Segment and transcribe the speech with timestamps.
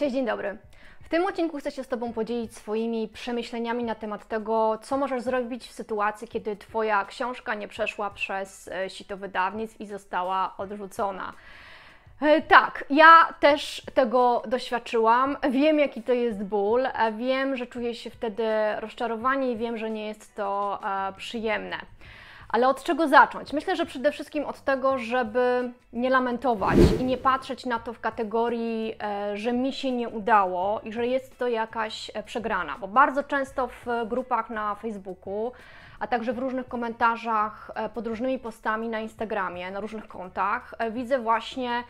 [0.00, 0.56] Cześć, dzień dobry.
[1.02, 5.22] W tym odcinku chcę się z Tobą podzielić swoimi przemyśleniami na temat tego, co możesz
[5.22, 11.32] zrobić w sytuacji, kiedy Twoja książka nie przeszła przez e, sito wydawnictw i została odrzucona.
[12.22, 15.36] E, Tak, ja też tego doświadczyłam.
[15.50, 16.86] Wiem, jaki to jest ból.
[16.86, 18.44] e, Wiem, że czuję się wtedy
[18.78, 20.78] rozczarowanie i wiem, że nie jest to
[21.16, 21.76] przyjemne.
[22.52, 23.52] Ale od czego zacząć?
[23.52, 28.00] Myślę, że przede wszystkim od tego, żeby nie lamentować i nie patrzeć na to w
[28.00, 32.88] kategorii, e, że mi się nie udało i że jest to jakaś e, przegrana, bo
[32.88, 35.52] bardzo często w grupach na Facebooku,
[36.00, 41.18] a także w różnych komentarzach e, pod różnymi postami na Instagramie, na różnych kontach, widzę
[41.18, 41.84] właśnie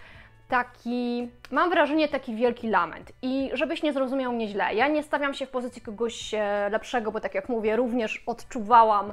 [0.48, 3.12] taki, mam wrażenie, taki wielki lament.
[3.22, 6.34] I żebyś nie zrozumiał mnie źle, ja nie stawiam się w pozycji kogoś
[6.70, 9.12] lepszego, bo tak jak mówię, również odczuwałam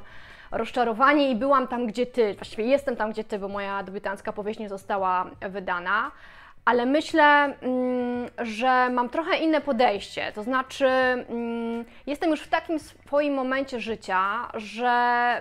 [0.50, 2.34] rozczarowanie i byłam tam, gdzie ty.
[2.34, 6.10] Właściwie jestem tam, gdzie ty, bo moja debiutancka powieść nie została wydana.
[6.64, 10.32] Ale myślę, mm, że mam trochę inne podejście.
[10.34, 14.88] To znaczy, mm, jestem już w takim swoim momencie życia, że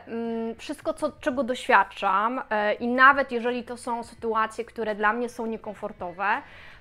[0.07, 5.29] mm, wszystko, co, czego doświadczam, e, i nawet jeżeli to są sytuacje, które dla mnie
[5.29, 6.27] są niekomfortowe,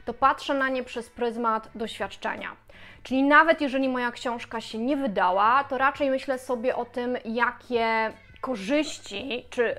[0.05, 2.49] to patrzę na nie przez pryzmat doświadczenia.
[3.07, 8.13] Czyli nawet jeżeli moja książka się nie wydała, to raczej myślę sobie o tym, jakie
[8.41, 9.79] korzyści czy, y,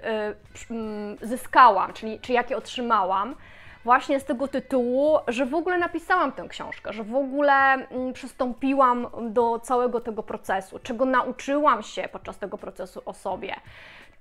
[0.72, 3.36] mm, zyskałam, czyli czy jakie otrzymałam
[3.84, 9.08] właśnie z tego tytułu, że w ogóle napisałam tę książkę, że w ogóle mm, przystąpiłam
[9.30, 13.56] do całego tego procesu, czego nauczyłam się podczas tego procesu o sobie.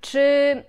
[0.01, 0.19] Czy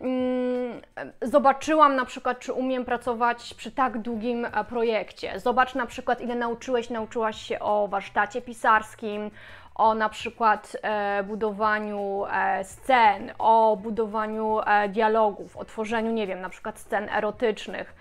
[0.00, 0.80] mm,
[1.22, 5.40] zobaczyłam na przykład, czy umiem pracować przy tak długim e, projekcie?
[5.40, 9.30] Zobacz na przykład, ile nauczyłeś, nauczyłaś się o warsztacie pisarskim,
[9.74, 16.40] o na przykład e, budowaniu e, scen, o budowaniu e, dialogów, o tworzeniu, nie wiem,
[16.40, 17.94] na przykład scen erotycznych.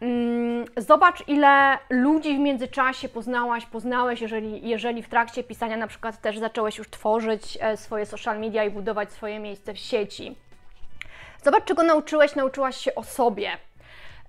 [0.00, 6.20] Mm, Zobacz, ile ludzi w międzyczasie poznałaś, poznałeś, jeżeli, jeżeli w trakcie pisania na przykład
[6.20, 10.36] też zacząłeś już tworzyć e, swoje social media i budować swoje miejsce w sieci.
[11.42, 13.50] Zobacz, czego nauczyłeś, nauczyłaś się o sobie.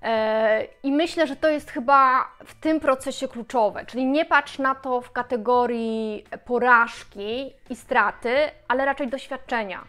[0.04, 4.76] E, I myślę, że to jest chyba w tym procesie kluczowe, czyli nie patrz na
[4.76, 8.36] to w kategorii porażki i straty,
[8.68, 9.84] ale raczej doświadczenia.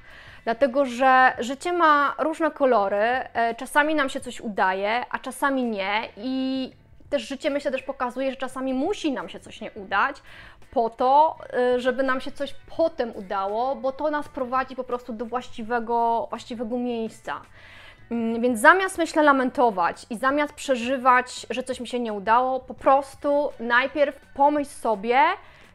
[0.45, 6.09] Dlatego, że życie ma różne kolory, e, czasami nam się coś udaje, a czasami nie.
[6.17, 6.71] I
[7.10, 10.16] też życie, myślę, też pokazuje, że czasami musi nam się coś nie udać,
[10.71, 15.12] po to, e, żeby nam się coś potem udało, bo to nas prowadzi po prostu
[15.12, 17.41] do właściwego, właściwego miejsca.
[18.10, 22.75] Mm, Więc zamiast, myślę, lamentować i zamiast przeżywać, że coś mi się nie udało, po
[22.75, 25.21] prostu najpierw pomyśl sobie,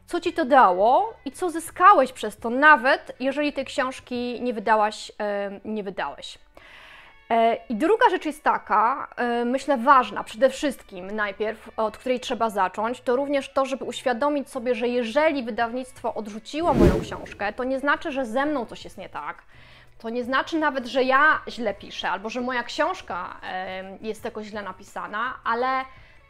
[0.06, 5.12] co ci to dało i co zyskałeś przez to, nawet jeżeli tej książki nie wydałaś,
[5.20, 6.38] e, nie wydałeś.
[7.30, 12.50] E, I druga rzecz jest taka, e, myślę ważna, przede wszystkim najpierw, od której trzeba
[12.50, 17.78] zacząć, to również to, żeby uświadomić sobie, że jeżeli wydawnictwo odrzuciło moją książkę, to nie
[17.78, 19.42] znaczy, że ze mną coś jest nie tak.
[19.98, 24.46] To nie znaczy nawet, że ja źle piszę, albo że moja książka em, jest jakoś
[24.46, 25.84] źle napisana, ale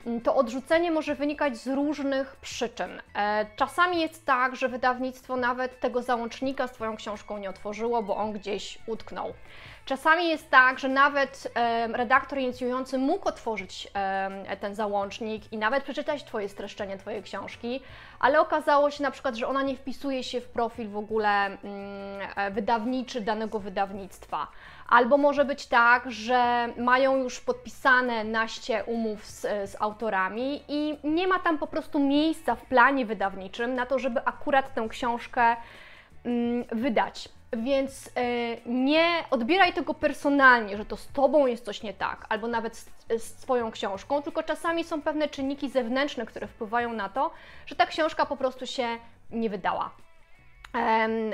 [0.07, 3.03] mm, to odrzucenie może wynikać z różnych przyczyn.
[3.15, 8.17] E, Czasami jest tak, że wydawnictwo nawet tego załącznika z Twoją książką nie otworzyło, bo
[8.17, 9.35] on gdzieś utknął.
[9.87, 11.53] Czasami jest tak, że nawet
[11.93, 13.89] redaktor inicjujący mógł otworzyć
[14.61, 17.81] ten załącznik i nawet przeczytać Twoje streszczenie Twojej książki,
[18.19, 21.59] ale okazało się na przykład, że ona nie wpisuje się w profil w ogóle mm,
[22.37, 24.47] e, wydawniczy danego wydawnictwa.
[24.89, 31.29] Albo może być tak, że mają już podpisane naście umów z, z autorami i nie
[31.29, 35.57] ma tam po prostu miejsca w planie wydawniczym na to, żeby akurat tę książkę
[36.25, 37.36] mm, wydać.
[37.57, 38.21] Więc e,
[38.67, 42.89] nie odbieraj tego personalnie, że to z tobą jest coś nie tak, albo nawet z,
[43.19, 47.31] z Twoją książką, tylko czasami są pewne czynniki zewnętrzne, które wpływają na to,
[47.67, 48.87] że ta książka po prostu się
[49.31, 49.91] nie wydała.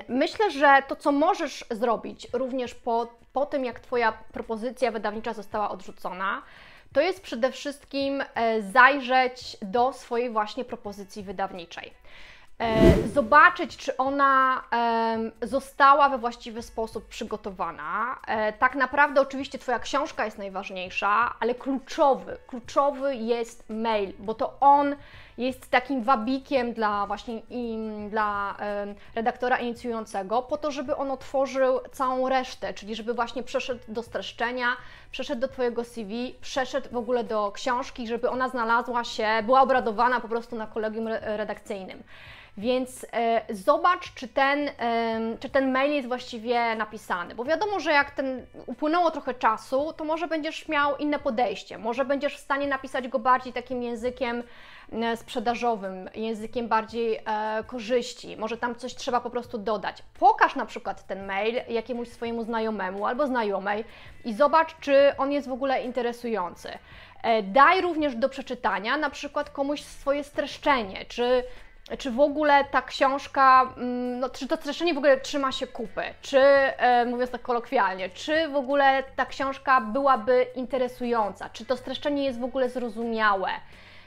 [0.08, 5.70] Myślę, że to, co możesz zrobić również po, po tym, jak Twoja propozycja wydawnicza została
[5.70, 6.42] odrzucona,
[6.92, 11.92] to jest przede wszystkim e, zajrzeć do swojej właśnie propozycji wydawniczej.
[12.62, 14.62] E, Zobaczyć, czy ona
[15.42, 18.18] została we właściwy sposób przygotowana.
[18.26, 24.56] E, Tak naprawdę, oczywiście, Twoja książka jest najważniejsza, ale kluczowy, kluczowy jest mail, bo to
[24.60, 24.96] on
[25.42, 27.42] jest takim wabikiem dla właśnie
[28.10, 28.56] dla
[29.14, 34.66] redaktora inicjującego, po to, żeby on otworzył całą resztę, czyli żeby właśnie przeszedł do streszczenia,
[35.10, 40.20] przeszedł do Twojego CV, przeszedł w ogóle do książki, żeby ona znalazła się, była obradowana
[40.20, 42.02] po prostu na kolegium re- redakcyjnym.
[42.56, 47.92] Więc e, zobacz, czy ten, e, czy ten mail jest właściwie napisany, bo wiadomo, że
[47.92, 52.66] jak ten upłynęło trochę czasu, to może będziesz miał inne podejście, może będziesz w stanie
[52.66, 54.42] napisać go bardziej takim językiem
[55.16, 60.02] sprzedażowym, językiem bardziej e, korzyści, może tam coś trzeba po prostu dodać.
[60.18, 63.84] Pokaż na przykład ten mail jakiemuś swojemu znajomemu albo znajomej
[64.24, 66.68] i zobacz, czy on jest w ogóle interesujący.
[67.22, 71.44] E, daj również do przeczytania na przykład komuś swoje streszczenie, czy
[71.98, 76.02] czy w ogóle ta książka, mm, no, czy to streszczenie w ogóle trzyma się kupy,
[76.22, 82.24] czy e, mówiąc tak kolokwialnie, czy w ogóle ta książka byłaby interesująca, czy to streszczenie
[82.24, 83.50] jest w ogóle zrozumiałe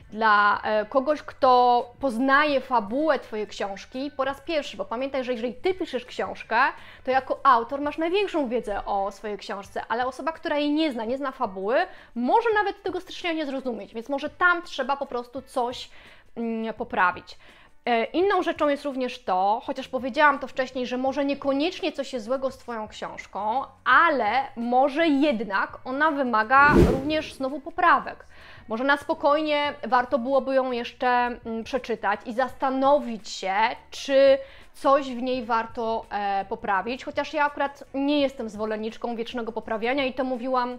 [0.09, 5.53] dla e, kogoś, kto poznaje fabułę Twojej książki po raz pierwszy, bo pamiętaj, że jeżeli
[5.53, 6.57] Ty piszesz książkę,
[7.03, 11.05] to jako autor masz największą wiedzę o swojej książce, ale osoba, która jej nie zna,
[11.05, 11.75] nie zna fabuły,
[12.15, 15.89] może nawet tego streszczenia nie zrozumieć, więc może tam trzeba po prostu coś
[16.35, 17.37] mm, poprawić.
[17.85, 22.25] E, inną rzeczą jest również to, chociaż powiedziałam to wcześniej, że może niekoniecznie coś jest
[22.25, 28.25] złego z Twoją książką, ale może jednak ona wymaga również znowu poprawek.
[28.67, 33.53] Może na spokojnie warto byłoby ją jeszcze mm, przeczytać i zastanowić się,
[33.91, 34.37] czy
[34.73, 40.13] coś w niej warto e, poprawić, chociaż ja akurat nie jestem zwolenniczką wiecznego poprawiania i
[40.13, 40.77] to mówiłam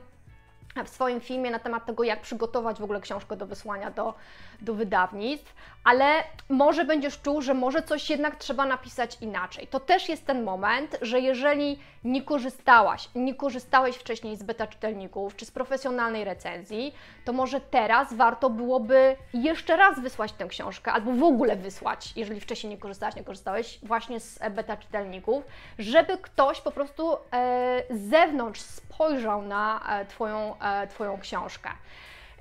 [0.84, 4.14] w swoim filmie na temat tego, jak przygotować w ogóle książkę do wysłania do,
[4.60, 9.66] do wydawnictw, ale może będziesz czuł, że może coś jednak trzeba napisać inaczej.
[9.66, 15.36] To też jest ten moment, że jeżeli nie korzystałaś, nie korzystałeś wcześniej z beta czytelników
[15.36, 16.94] czy z profesjonalnej recenzji,
[17.24, 22.40] to może teraz warto byłoby jeszcze raz wysłać tę książkę, albo w ogóle wysłać, jeżeli
[22.40, 25.44] wcześniej nie korzystałaś, nie korzystałeś właśnie z beta czytelników,
[25.78, 31.70] żeby ktoś po prostu e, z zewnątrz spojrzał na e, Twoją, e, twoją książkę.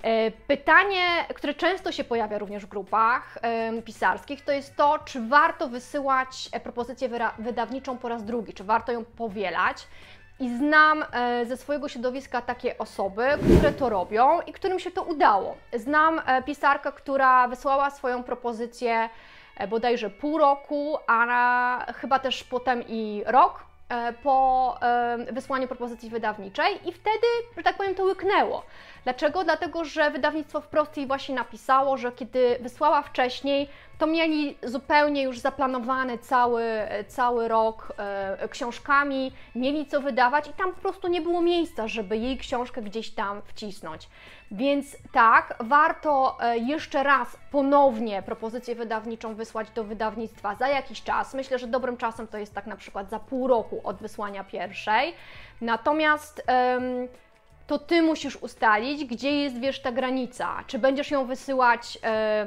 [0.03, 3.39] E, pytanie, które często się pojawia również w grupach
[3.85, 9.05] pisarskich, to jest to, czy warto wysyłać propozycję wydawniczą po raz drugi, czy warto ją
[9.05, 9.87] powielać.
[10.39, 11.05] I znam
[11.45, 13.27] ze swojego środowiska takie osoby,
[13.57, 15.57] które to robią i którym się to udało.
[15.73, 19.09] Znam pisarkę, która wysłała swoją propozycję
[19.69, 23.74] bodajże pół roku, a chyba też potem i rok E,
[24.23, 27.27] po e, wysłaniu propozycji wydawniczej i wtedy,
[27.57, 28.63] że tak powiem, to łyknęło.
[29.03, 29.43] Dlaczego?
[29.43, 35.39] Dlatego, że wydawnictwo wprost jej właśnie napisało, że kiedy wysłała wcześniej, to mieli zupełnie już
[35.39, 36.63] zaplanowany cały,
[37.07, 42.17] cały rok e, książkami, mieli co wydawać i tam po prostu nie było miejsca, żeby
[42.17, 44.09] jej książkę gdzieś tam wcisnąć.
[44.51, 51.33] Więc tak, warto e, jeszcze raz ponownie propozycję wydawniczą wysłać do wydawnictwa za jakiś czas.
[51.33, 55.13] Myślę, że dobrym czasem to jest tak na przykład za pół roku od wysłania pierwszej.
[55.61, 56.43] Natomiast
[57.67, 60.63] to Ty musisz ustalić, gdzie jest, wiesz, ta granica.
[60.67, 62.45] Czy będziesz ją wysyłać e,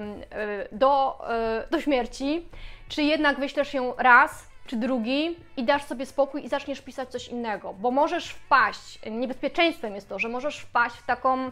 [0.73, 2.49] do, e, do śmierci,
[2.89, 7.29] czy jednak wyślesz ją raz, czy drugi i dasz sobie spokój i zaczniesz pisać coś
[7.29, 11.51] innego, bo możesz wpaść, niebezpieczeństwem jest to, że możesz wpaść w taką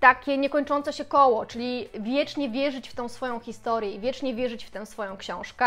[0.00, 4.70] takie niekończące się koło, czyli wiecznie wierzyć w tą swoją historię i wiecznie wierzyć w
[4.70, 5.66] tę swoją książkę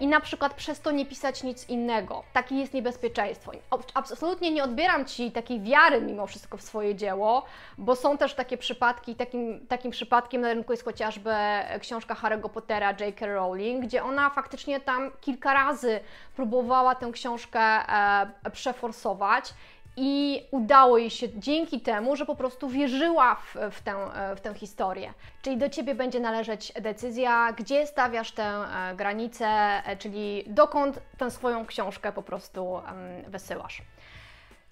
[0.00, 2.24] i na przykład przez to nie pisać nic innego.
[2.32, 3.52] Takie jest niebezpieczeństwo.
[3.94, 7.44] Absolutnie nie odbieram Ci takiej wiary mimo wszystko w swoje dzieło,
[7.78, 11.34] bo są też takie przypadki, takim, takim przypadkiem na rynku jest chociażby
[11.80, 13.26] książka Harry'ego Pottera J.K.
[13.26, 16.00] Rowling, gdzie ona faktycznie tam kilka razy
[16.36, 19.54] próbowała tę książkę e, przeforsować
[19.96, 23.94] i udało jej się dzięki temu, że po prostu wierzyła w, w, tę,
[24.36, 25.14] w tę historię.
[25.42, 31.30] Czyli do Ciebie będzie należeć decyzja, gdzie stawiasz tę e, granicę, e, czyli dokąd tę
[31.30, 32.80] swoją książkę po prostu
[33.28, 33.82] wysyłasz.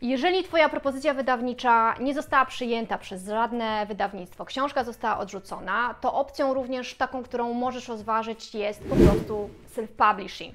[0.02, 6.54] Jeżeli Twoja propozycja wydawnicza nie została przyjęta przez żadne wydawnictwo, książka została odrzucona, to opcją
[6.54, 10.52] również taką, którą możesz rozważyć jest po prostu self-publishing.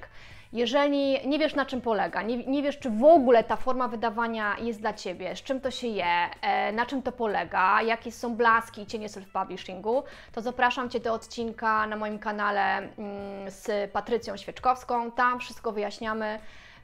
[0.52, 4.56] Jeżeli nie wiesz na czym polega, nie, nie, wiesz czy w ogóle ta forma wydawania
[4.58, 8.36] jest dla Ciebie, z czym to się je, e, na czym to polega, jakie są
[8.36, 10.02] blaski i cienie self-publishingu,
[10.32, 15.10] to zapraszam Cię do odcinka na moim kanale mm, z Patrycją Świeczkowską.
[15.10, 16.38] Tam wszystko wyjaśniamy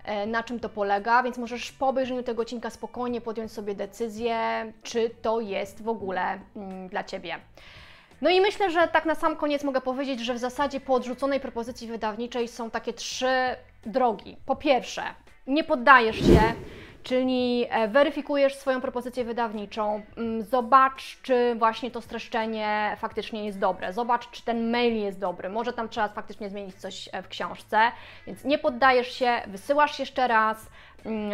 [0.05, 4.39] e, na czym to polega, więc możesz po obejrzeniu tego odcinka spokojnie podjąć sobie decyzję,
[4.83, 7.39] czy to jest w ogóle mm, dla Ciebie.
[8.23, 11.41] No i myślę, że tak na sam koniec mogę powiedzieć, że w zasadzie po odrzuconej
[11.41, 13.57] propozycji wydawniczej są takie trzy
[13.87, 14.37] drogi.
[14.47, 15.03] Po pierwsze,
[15.47, 16.41] nie poddajesz się,
[17.03, 23.93] czyli e, weryfikujesz swoją propozycję wydawniczą, mm, zobacz, czy właśnie to streszczenie faktycznie jest dobre,
[23.93, 27.79] zobacz, czy ten mail jest dobry, może tam trzeba faktycznie zmienić coś e, w książce,
[28.27, 30.71] więc nie poddajesz się, wysyłasz jeszcze raz,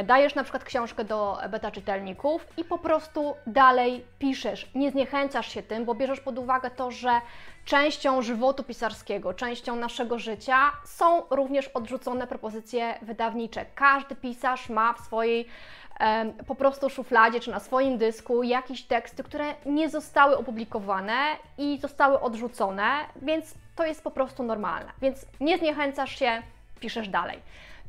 [0.04, 4.70] dajesz na przykład książkę do beta czytelników i po prostu dalej piszesz.
[4.74, 7.20] Nie zniechęcasz się tym, bo bierzesz pod uwagę to, że
[7.64, 13.66] częścią żywotu pisarskiego, częścią naszego życia są również odrzucone propozycje wydawnicze.
[13.74, 15.48] Każdy pisarz ma w swojej
[16.46, 21.16] po prostu szufladzie czy na swoim dysku jakieś teksty, które nie zostały opublikowane
[21.58, 22.90] i zostały odrzucone,
[23.22, 24.92] więc to jest po prostu normalne.
[25.02, 26.42] Więc nie zniechęcasz się,
[26.80, 27.38] piszesz dalej.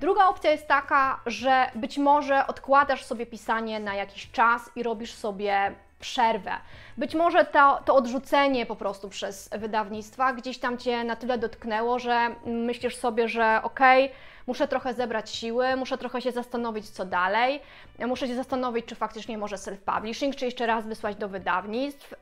[0.02, 5.14] Druga opcja jest taka, że być może odkładasz sobie pisanie na jakiś czas i robisz
[5.14, 6.52] sobie przerwę.
[6.98, 12.00] Być może to, to odrzucenie po prostu przez wydawnictwa gdzieś tam Cię na tyle dotknęło,
[12.00, 14.18] że myślisz sobie, że okej, okay,
[14.48, 17.62] muszę trochę zebrać siły, muszę trochę się zastanowić, co dalej,
[18.00, 22.14] muszę się zastanowić, czy faktycznie może self-publishing, czy jeszcze raz wysłać do wydawnictw.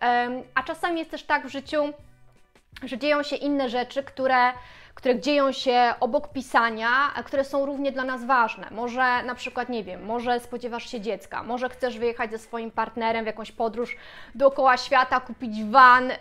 [0.55, 1.93] A czasami jest też tak w życiu,
[2.83, 4.51] że dzieją się inne rzeczy, które
[4.99, 6.89] które dzieją się obok pisania,
[7.25, 8.67] które są równie dla nas ważne.
[8.71, 13.23] Może na przykład, nie wiem, może spodziewasz się dziecka, może chcesz wyjechać ze swoim partnerem
[13.23, 13.97] w jakąś podróż
[14.35, 16.15] dookoła świata, kupić van yy,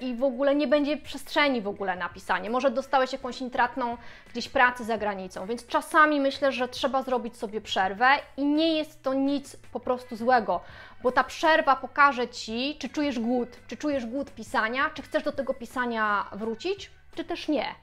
[0.00, 2.50] i w ogóle nie będzie przestrzeni w ogóle na pisanie.
[2.50, 3.96] Może dostałeś jakąś intratną
[4.32, 9.02] gdzieś pracy za granicą, więc czasami myślę, że trzeba zrobić sobie przerwę i nie jest
[9.02, 10.60] to nic po prostu złego,
[11.02, 15.32] bo ta przerwa pokaże Ci, czy czujesz głód, czy czujesz głód pisania, czy chcesz do
[15.32, 17.74] tego pisania wrócić, czy też nie.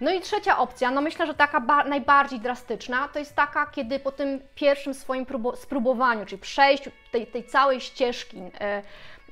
[0.00, 4.12] No i trzecia opcja, no myślę, że taka najbardziej drastyczna, to jest taka, kiedy po
[4.12, 8.82] tym pierwszym swoim spróbowaniu, czyli przejściu tej, tej całej ścieżki, e,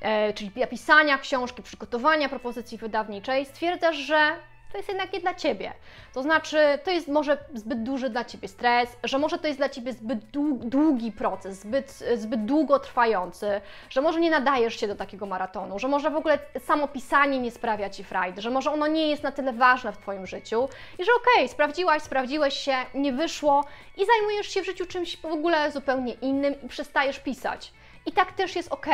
[0.01, 4.35] e, czyli pisania książki, przygotowania propozycji wydawniczej, stwierdzasz, że
[4.73, 5.73] to jest jednak nie dla Ciebie.
[6.13, 9.69] To znaczy, to jest może zbyt duży dla Ciebie stres, że może to jest dla
[9.69, 10.19] Ciebie zbyt
[10.59, 15.87] długi proces, zbyt, zbyt długo trwający, że może nie nadajesz się do takiego maratonu, że
[15.87, 19.31] może w ogóle samo pisanie nie sprawia Ci frajdy, że może ono nie jest na
[19.31, 23.65] tyle ważne w Twoim życiu i że okej, okay, sprawdziłaś, sprawdziłeś się, nie wyszło
[23.97, 27.73] i zajmujesz się w życiu czymś w ogóle zupełnie innym i przestajesz pisać.
[28.05, 28.87] I tak też jest ok,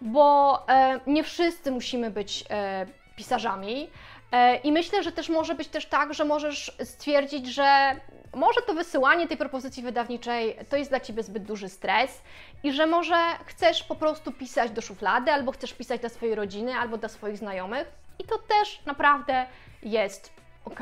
[0.00, 2.86] bo e, nie wszyscy musimy być e,
[3.16, 3.90] pisarzami.
[4.32, 7.96] E, I myślę, że też może być też tak, że możesz stwierdzić, że
[8.34, 12.22] może to wysyłanie tej propozycji wydawniczej to jest dla Ciebie zbyt duży stres
[12.62, 16.74] i że może chcesz po prostu pisać do szuflady, albo chcesz pisać dla swojej rodziny,
[16.74, 17.86] albo dla swoich znajomych
[18.18, 19.46] i to też naprawdę
[19.82, 20.32] jest
[20.64, 20.80] ok.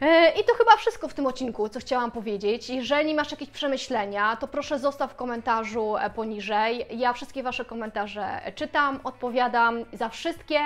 [0.00, 2.70] E, I to chyba wszystko w tym odcinku, co chciałam powiedzieć.
[2.70, 6.86] Jeżeli masz jakieś przemyślenia, to proszę zostaw w komentarzu e, poniżej.
[6.90, 10.60] Ja wszystkie Wasze komentarze czytam, odpowiadam za wszystkie.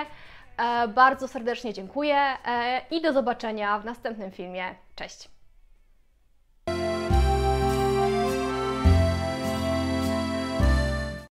[0.59, 2.37] E, bardzo serdecznie dziękuję
[2.91, 4.75] i do zobaczenia w następnym filmie.
[4.95, 5.38] Cześć!